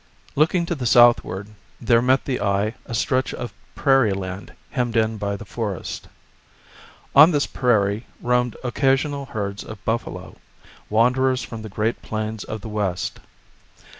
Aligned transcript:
Looking 0.35 0.65
to 0.65 0.73
the 0.73 0.87
southward 0.87 1.49
there 1.79 2.01
met 2.01 2.25
the 2.25 2.41
eye 2.41 2.73
a 2.87 2.95
stretch 2.95 3.35
of 3.35 3.53
prairie 3.75 4.13
land 4.13 4.51
hemmed 4.71 4.95
in 4.97 5.19
by 5.19 5.35
the 5.35 5.45
forest. 5.45 6.07
On 7.15 7.29
this 7.29 7.45
prairie 7.45 8.07
roamed 8.19 8.57
occasional 8.63 9.27
herds 9.27 9.63
of 9.63 9.85
buffalo, 9.85 10.37
wanderers 10.89 11.43
from 11.43 11.61
the 11.61 11.69
great 11.69 12.01
plains 12.01 12.43
of 12.43 12.61
the 12.61 12.67
West. 12.69 13.19